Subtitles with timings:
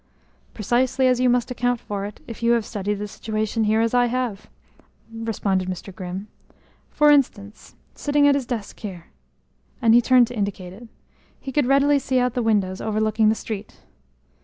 [0.55, 3.93] "Precisely as you must account for it if you have studied the situation here as
[3.93, 4.49] I have,"
[5.13, 5.93] responded Mr.
[5.93, 6.27] Grimm.
[6.89, 9.11] "For instance, sitting at his desk there"
[9.79, 10.87] and he turned to indicate it
[11.39, 13.77] "he could readily see out the windows overlooking the street.